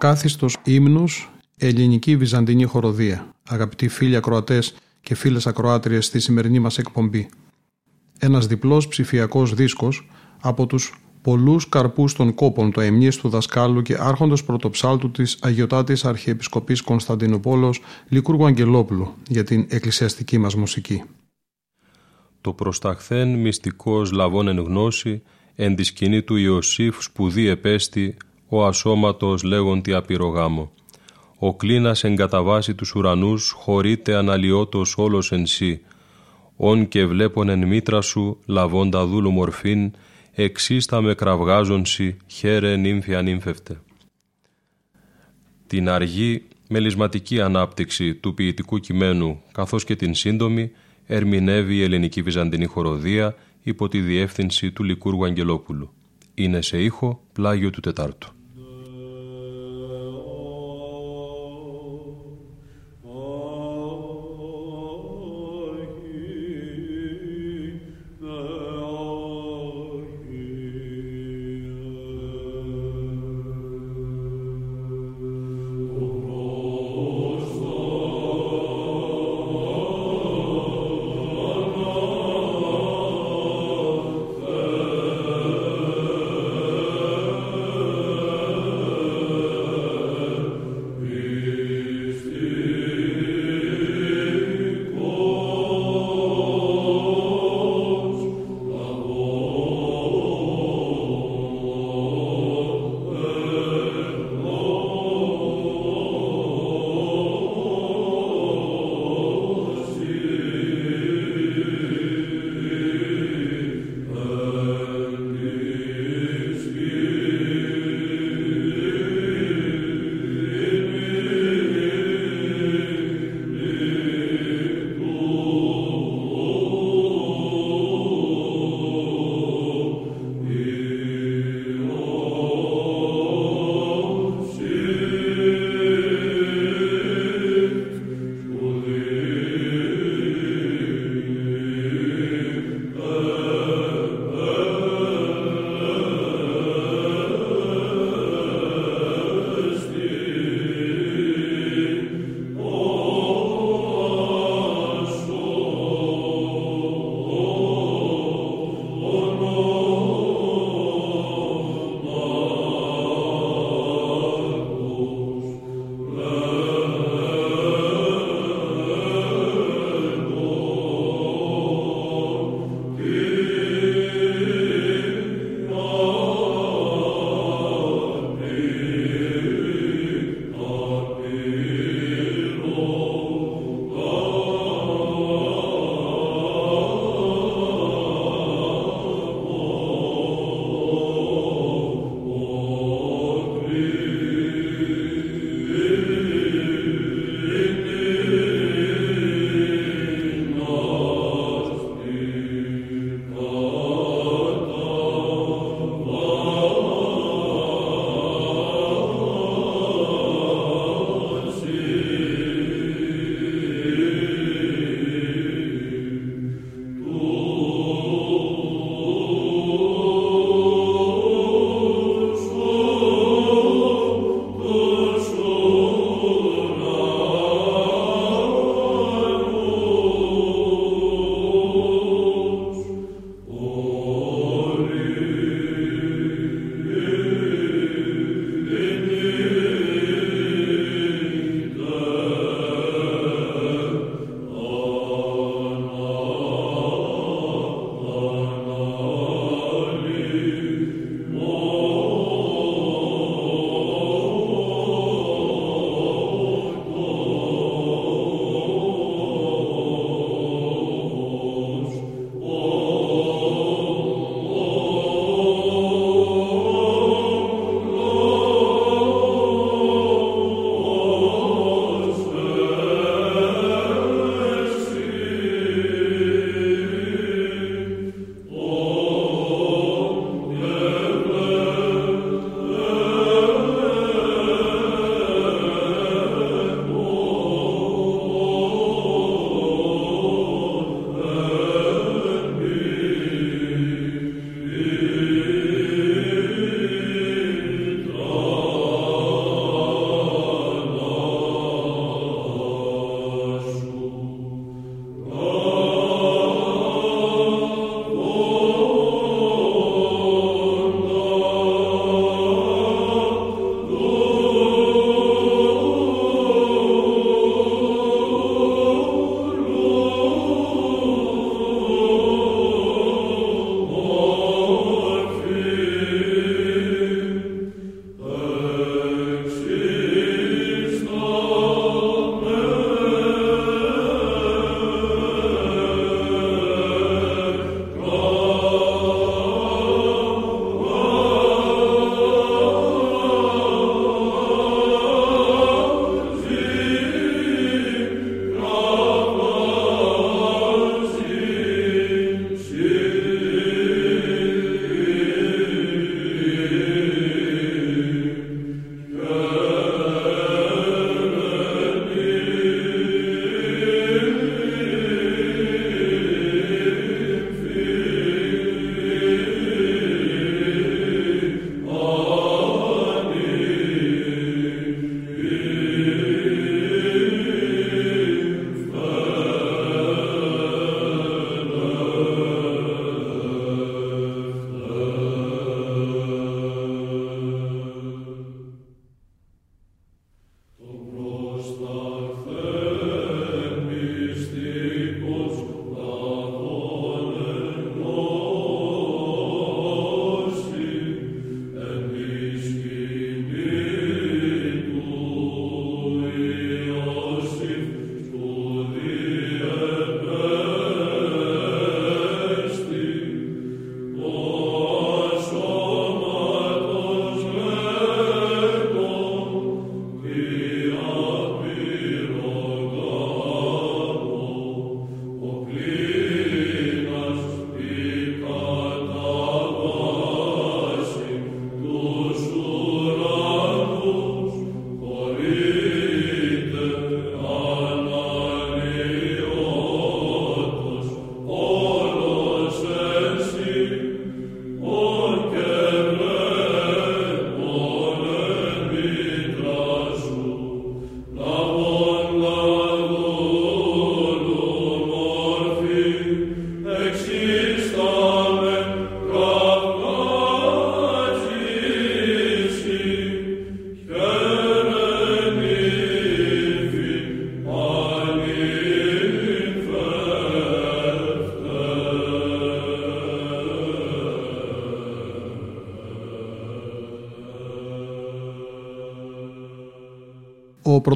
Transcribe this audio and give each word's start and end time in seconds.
Ακάθιστος 0.00 0.56
ύμνος, 0.64 1.30
ελληνική 1.56 2.16
βυζαντινή 2.16 2.64
χοροδία. 2.64 3.34
Αγαπητοί 3.48 3.88
φίλοι 3.88 4.16
ακροατές 4.16 4.74
και 5.00 5.14
φίλες 5.14 5.46
ακροάτριες 5.46 6.06
στη 6.06 6.20
σημερινή 6.20 6.58
μας 6.58 6.78
εκπομπή. 6.78 7.28
Ένας 8.18 8.46
διπλός 8.46 8.88
ψηφιακός 8.88 9.54
δίσκος 9.54 10.08
από 10.40 10.66
τους 10.66 11.00
πολλούς 11.22 11.68
καρπούς 11.68 12.12
των 12.14 12.34
κόπων 12.34 12.72
του 12.72 12.80
αιμνής 12.80 13.16
του 13.16 13.28
δασκάλου 13.28 13.82
και 13.82 13.96
άρχοντος 14.00 14.44
πρωτοψάλτου 14.44 15.10
της 15.10 15.38
Αγιωτάτης 15.40 16.04
Αρχιεπισκοπής 16.04 16.80
Κωνσταντινούπολος 16.80 17.80
Λικούργου 18.08 18.46
Αγγελόπουλου 18.46 19.14
για 19.28 19.44
την 19.44 19.66
εκκλησιαστική 19.68 20.38
μας 20.38 20.54
μουσική. 20.54 21.02
Το 22.40 22.52
προσταχθέν 22.52 23.34
μυστικός 23.34 24.12
λαβών 24.12 24.48
εν 24.48 24.58
γνώση 24.58 25.22
εν 25.54 25.76
της 25.76 25.86
σκηνή 25.86 26.22
του 26.22 26.36
Ιωσήφ 26.36 27.02
σπουδή 27.02 27.46
επέστη 27.46 28.16
ο 28.48 28.64
ασώματος 28.64 29.42
λέγοντι 29.42 29.92
απειρογάμο. 29.94 30.70
Ο 31.38 31.54
κλίνας 31.54 32.04
εγκαταβάσει 32.04 32.74
τους 32.74 32.94
ουρανούς 32.94 33.50
χωρείται 33.50 34.14
αναλυότος 34.14 34.94
όλος 34.96 35.32
εν 35.32 35.46
σύ. 35.46 35.80
Ον 36.56 36.88
και 36.88 37.06
βλέπον 37.06 37.48
εν 37.48 37.66
μήτρα 37.66 38.00
σου 38.00 38.38
λαβώντα 38.46 39.06
δούλου 39.06 39.30
μορφήν 39.30 39.92
εξίστα 40.32 41.00
με 41.00 41.14
κραυγάζονσι 41.14 42.16
χαίρε 42.26 42.76
νύμφη 42.76 43.14
ανύμφευτε. 43.14 43.80
Την 45.66 45.88
αργή 45.88 46.42
μελισματική 46.68 47.40
ανάπτυξη 47.40 48.14
του 48.14 48.34
ποιητικού 48.34 48.78
κειμένου 48.78 49.42
καθώς 49.52 49.84
και 49.84 49.96
την 49.96 50.14
σύντομη 50.14 50.70
ερμηνεύει 51.06 51.76
η 51.76 51.82
ελληνική 51.82 52.22
βυζαντινή 52.22 52.64
χοροδία 52.64 53.34
υπό 53.62 53.88
τη 53.88 54.00
διεύθυνση 54.00 54.72
του 54.72 54.82
Λικούργου 54.82 55.24
Αγγελόπουλου. 55.24 55.92
Είναι 56.34 56.62
σε 56.62 56.82
ήχο 56.82 57.20
πλάγιο 57.32 57.70
του 57.70 57.80
Τετάρτου. 57.80 58.37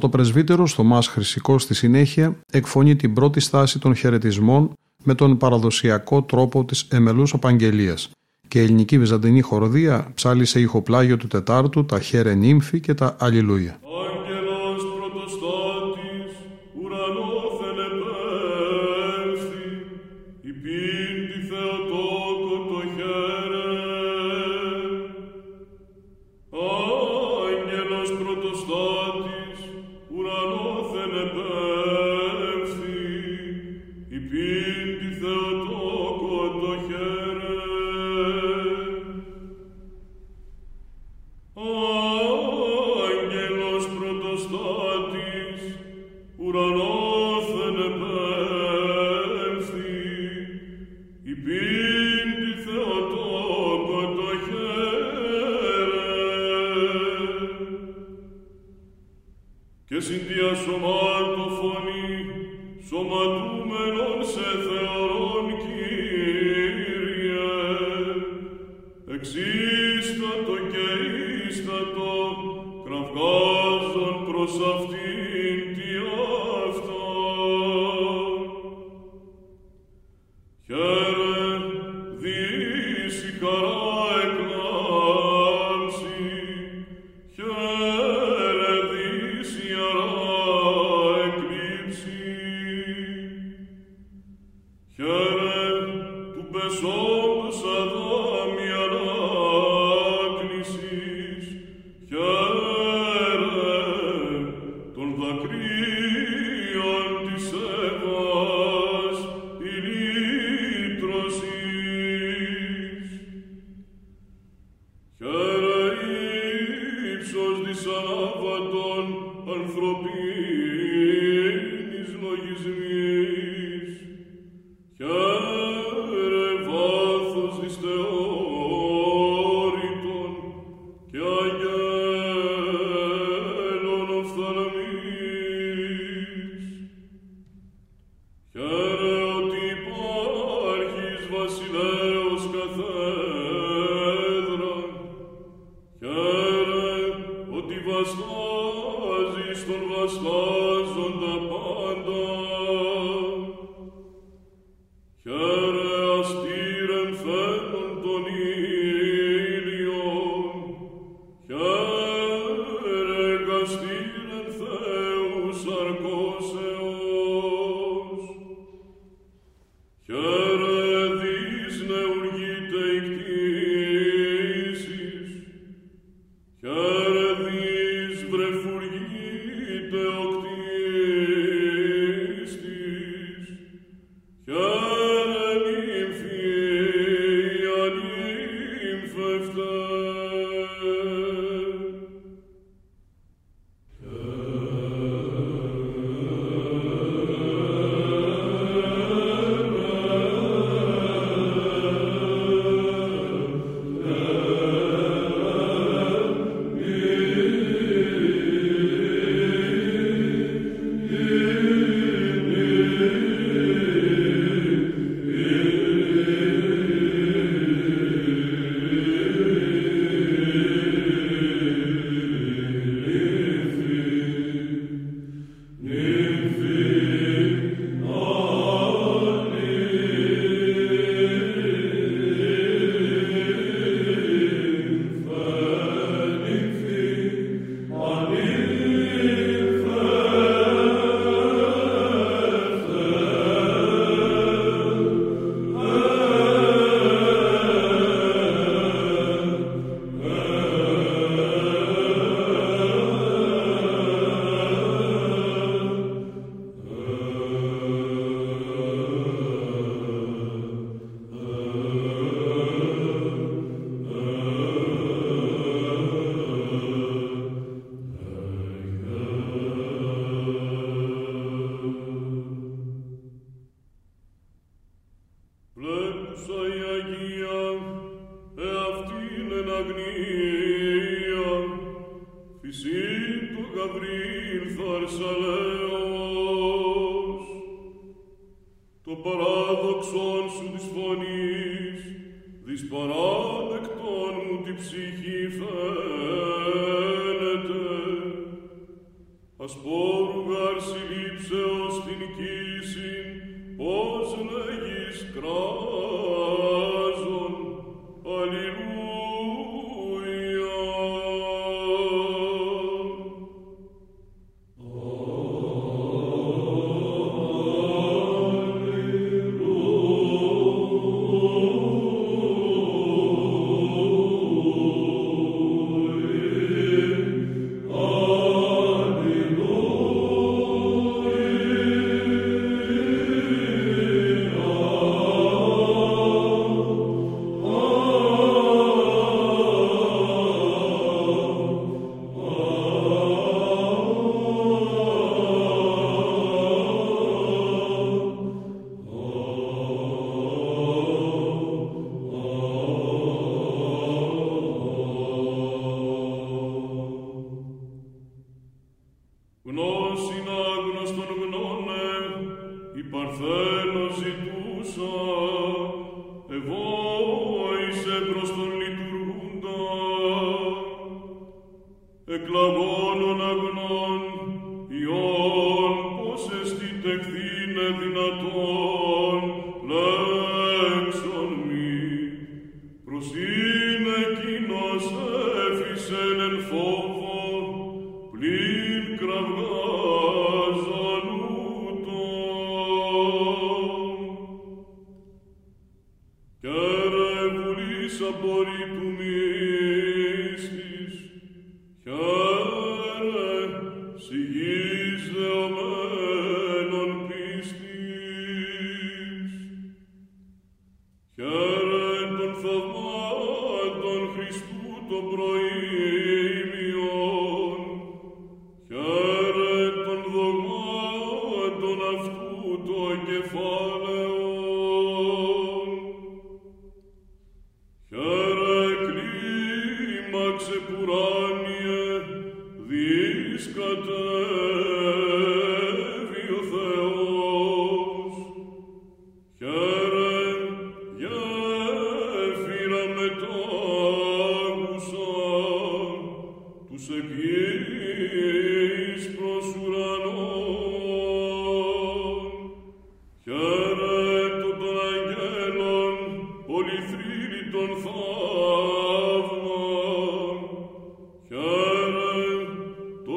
Πρωτοπρεσβύτερος 0.08 0.72
Θωμάς 0.72 1.06
Χρυσικός 1.06 1.62
στη 1.62 1.74
συνέχεια 1.74 2.36
εκφωνεί 2.52 2.96
την 2.96 3.14
πρώτη 3.14 3.40
στάση 3.40 3.78
των 3.78 3.94
χαιρετισμών 3.94 4.72
με 5.04 5.14
τον 5.14 5.36
παραδοσιακό 5.36 6.22
τρόπο 6.22 6.64
της 6.64 6.86
εμελούς 6.90 7.34
απαγγελίας 7.34 8.10
και 8.48 8.60
η 8.60 8.62
ελληνική 8.62 8.98
βυζαντινή 8.98 9.40
χοροδία 9.40 10.10
ψάλισε 10.14 10.60
ηχοπλάγιο 10.60 11.16
του 11.16 11.26
Τετάρτου 11.26 11.84
τα 11.84 12.00
χέρε 12.00 12.34
νύμφη 12.34 12.80
και 12.80 12.94
τα 12.94 13.16
αλληλούια. 13.18 13.78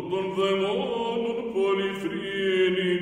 non 0.09 0.35
demon 0.35 1.23
non 1.23 1.51
polifrieni 1.53 2.94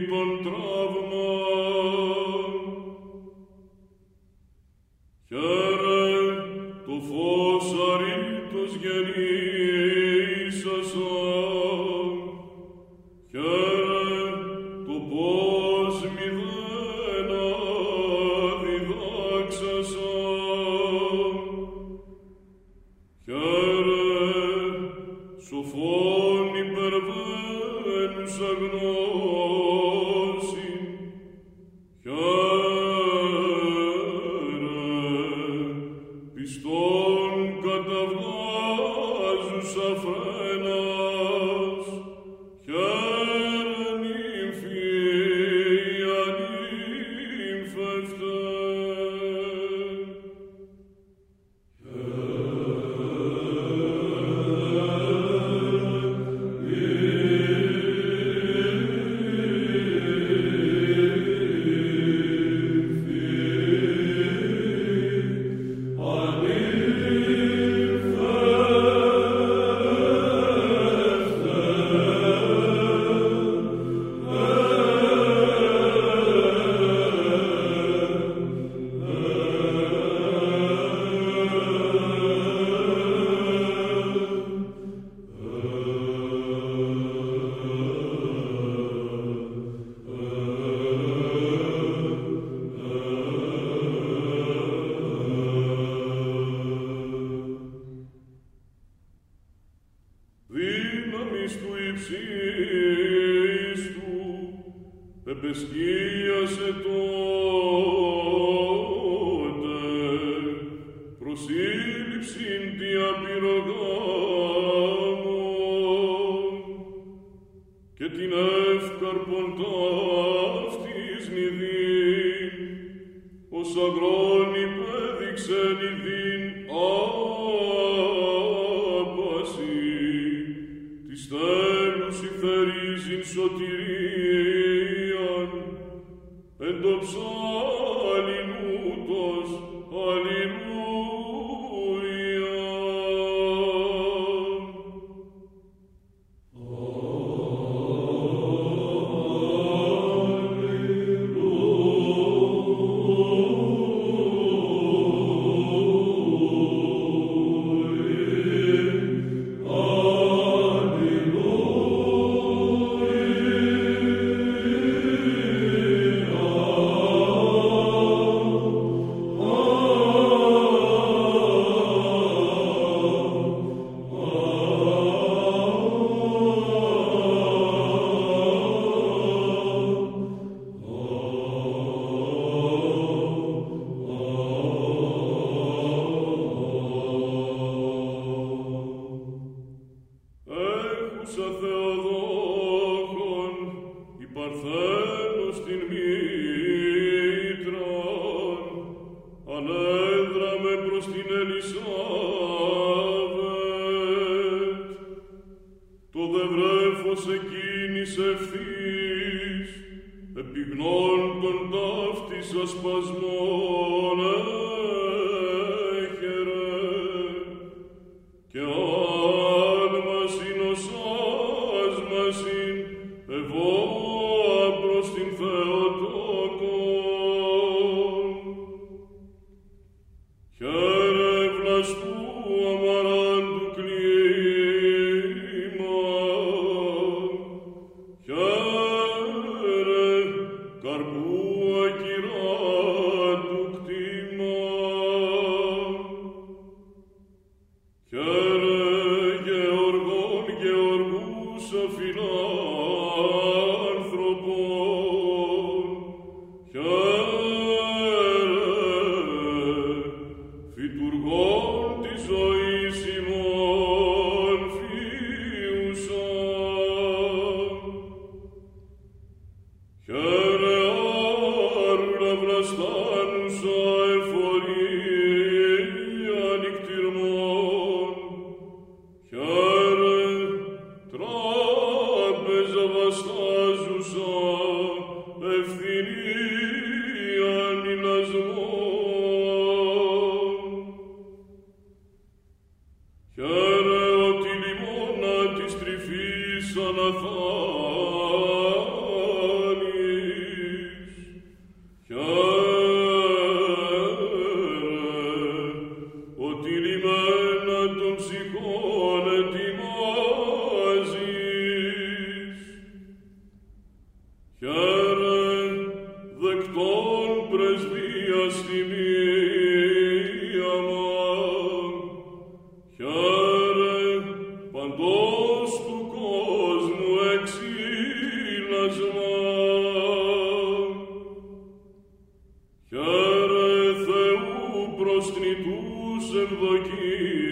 like 336.51 336.89
you. 336.89 337.42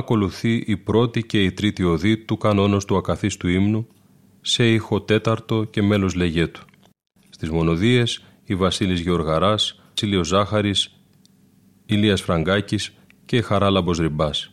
Ακολουθεί 0.00 0.62
η 0.66 0.76
πρώτη 0.76 1.22
και 1.22 1.44
η 1.44 1.52
τρίτη 1.52 1.82
οδή 1.84 2.16
του 2.18 2.36
κανόνος 2.36 2.84
του 2.84 2.96
ακαθίστου 2.96 3.48
ύμνου 3.48 3.86
σε 4.40 4.72
ήχο 4.72 5.00
τέταρτο 5.00 5.64
και 5.64 5.82
μέλος 5.82 6.14
λεγέτου. 6.14 6.60
Στις 7.30 7.50
μονοδίες 7.50 8.24
η 8.44 8.54
Βασίλης 8.54 9.00
Γεωργαράς, 9.00 9.82
Τσίλιος 9.94 10.28
Ζάχαρης, 10.28 10.96
Ηλίας 11.86 12.20
Φραγκάκης 12.22 12.94
και 13.24 13.42
Χαράλαμπος 13.42 13.98
Ριμπάς. 13.98 14.52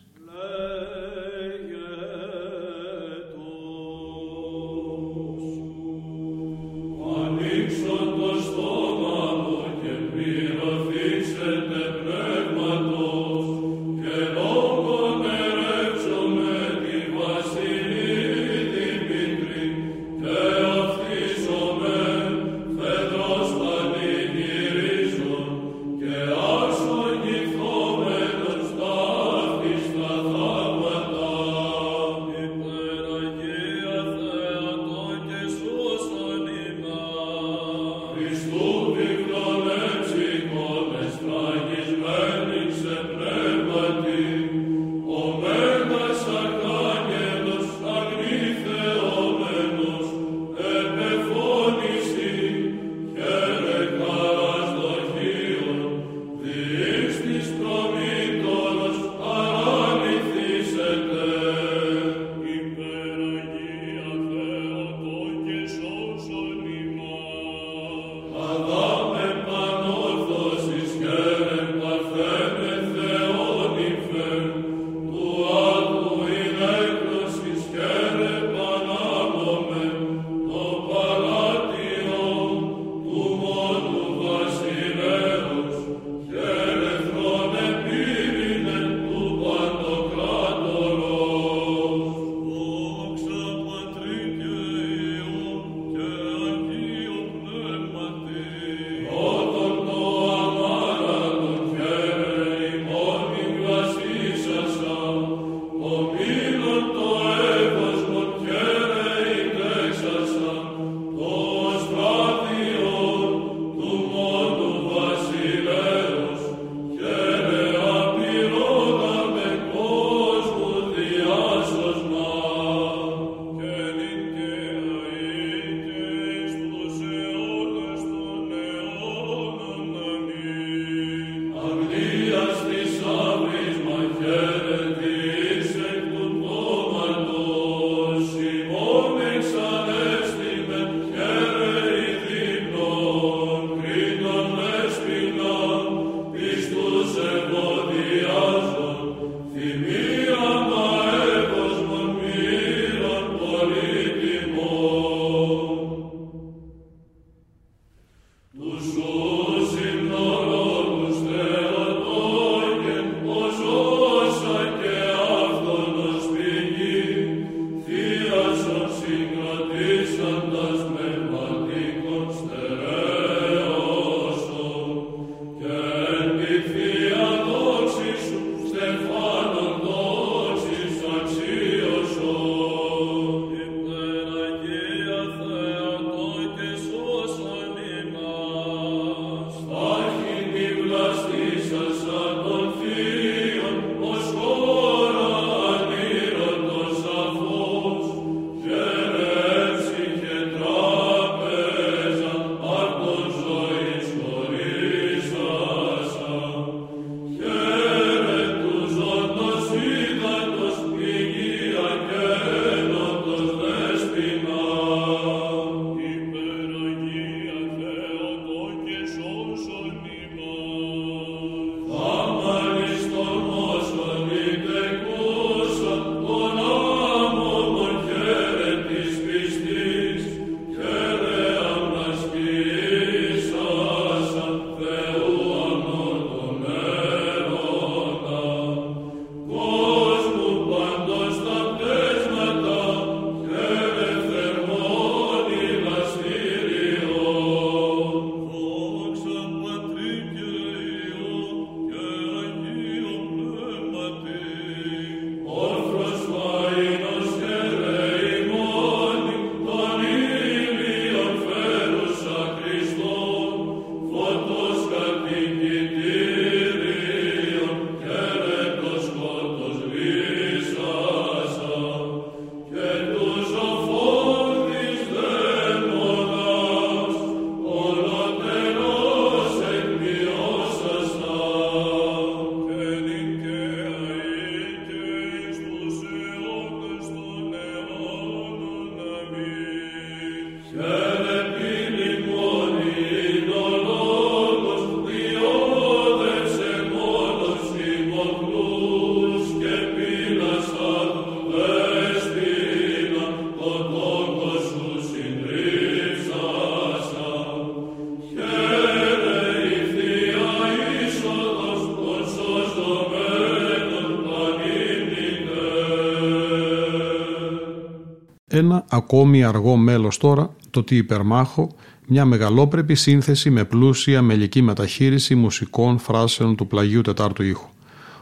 Ακόμη 318.88 319.44
αργό 319.44 319.76
μέλος 319.76 320.18
τώρα, 320.18 320.54
το 320.70 320.82
τι 320.82 320.96
υπερμάχο, 320.96 321.68
μια 322.06 322.24
μεγαλόπρεπη 322.24 322.94
σύνθεση 322.94 323.50
με 323.50 323.64
πλούσια 323.64 324.22
μελική 324.22 324.62
μεταχείριση 324.62 325.34
μουσικών 325.34 325.98
φράσεων 325.98 326.56
του 326.56 326.66
πλαγίου 326.66 327.00
τετάρτου 327.00 327.42
ήχου. 327.42 327.68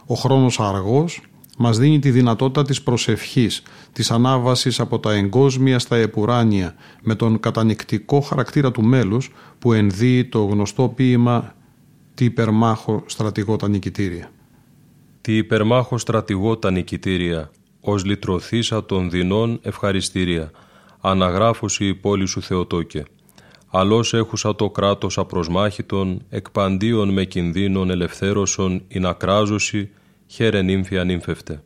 Ο 0.06 0.14
χρόνος 0.14 0.60
αργός 0.60 1.22
μας 1.58 1.78
δίνει 1.78 1.98
τη 1.98 2.10
δυνατότητα 2.10 2.62
της 2.62 2.82
προσευχής, 2.82 3.62
της 3.92 4.10
ανάβασης 4.10 4.80
από 4.80 4.98
τα 4.98 5.12
εγκόσμια 5.12 5.78
στα 5.78 5.96
επουράνια 5.96 6.74
με 7.02 7.14
τον 7.14 7.40
κατανικτικό 7.40 8.20
χαρακτήρα 8.20 8.70
του 8.70 8.82
μέλους 8.82 9.32
που 9.58 9.72
ενδύει 9.72 10.24
το 10.24 10.44
γνωστό 10.44 10.88
ποίημα 10.88 11.54
«Τι 12.14 12.24
υπερμάχο 12.24 13.02
στρατηγό 13.06 13.56
τα 13.56 13.68
νικητήρια». 13.68 14.30
«Τι 15.20 15.36
υπερμάχο 15.36 15.98
στρατηγό 15.98 16.56
τα 16.56 16.70
νικητήρια, 16.70 17.50
ως 17.88 18.04
λυτρωθήσα 18.04 18.84
των 18.84 19.10
δεινών 19.10 19.58
ευχαριστήρια, 19.62 20.50
αναγράφωση 21.00 21.86
η 21.86 21.94
πόλη 21.94 22.26
σου 22.26 22.42
Θεοτόκε. 22.42 23.04
Αλλός 23.70 24.14
έχουσα 24.14 24.54
το 24.54 24.70
κράτος 24.70 25.18
απροσμάχητον, 25.18 26.22
εκπαντίον 26.28 27.12
με 27.12 27.24
κινδύνων 27.24 27.90
ελευθέρωσον, 27.90 28.82
η 28.88 28.98
νακράζωση, 28.98 29.90
χαίρε 30.26 30.62
νύμφια 30.62 31.04
νύμφευτε. 31.04 31.62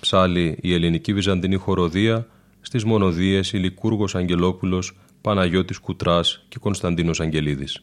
Ψάλει 0.00 0.58
η 0.60 0.74
ελληνική 0.74 1.12
βυζαντινή 1.14 1.56
χοροδία 1.56 2.26
στις 2.60 2.84
μονοδίες 2.84 3.52
Ηλικούργος 3.52 4.14
Αγγελόπουλος, 4.14 4.96
Παναγιώτης 5.20 5.78
Κουτράς 5.78 6.44
και 6.48 6.58
Κωνσταντίνος 6.60 7.20
Αγγελίδης. 7.20 7.82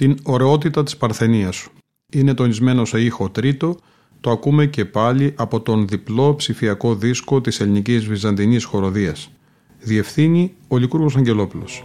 Την 0.00 0.18
ωραιότητα 0.22 0.82
της 0.82 0.96
παρθενίας 0.96 1.56
σου. 1.56 1.70
Είναι 2.12 2.34
τονισμένο 2.34 2.84
σε 2.84 3.00
ήχο 3.00 3.30
τρίτο, 3.30 3.76
το 4.20 4.30
ακούμε 4.30 4.66
και 4.66 4.84
πάλι 4.84 5.34
από 5.36 5.60
τον 5.60 5.88
διπλό 5.88 6.34
ψηφιακό 6.34 6.94
δίσκο 6.94 7.40
της 7.40 7.60
ελληνικής 7.60 8.06
βυζαντινής 8.06 8.64
χοροδίας. 8.64 9.30
Διευθύνει 9.78 10.54
ο 10.68 10.76
Λικούργος 10.76 11.16
Αγγελόπουλος. 11.16 11.84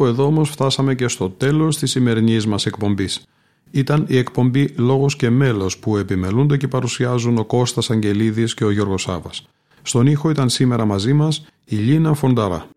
Κάπου 0.00 0.12
εδώ 0.12 0.24
όμως 0.24 0.50
φτάσαμε 0.50 0.94
και 0.94 1.08
στο 1.08 1.30
τέλος 1.30 1.78
της 1.78 1.90
σημερινής 1.90 2.46
μας 2.46 2.66
εκπομπής. 2.66 3.26
Ήταν 3.70 4.04
η 4.08 4.16
εκπομπή 4.18 4.74
«Λόγος 4.76 5.16
και 5.16 5.30
μέλος» 5.30 5.78
που 5.78 5.96
επιμελούνται 5.96 6.56
και 6.56 6.68
παρουσιάζουν 6.68 7.38
ο 7.38 7.44
Κώστας 7.44 7.90
Αγγελίδης 7.90 8.54
και 8.54 8.64
ο 8.64 8.70
Γιώργος 8.70 9.02
Σάβας. 9.02 9.46
Στον 9.82 10.06
ήχο 10.06 10.30
ήταν 10.30 10.48
σήμερα 10.48 10.84
μαζί 10.84 11.12
μας 11.12 11.46
η 11.64 11.76
Λίνα 11.76 12.14
Φονταρά. 12.14 12.68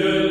Yeah. 0.00 0.27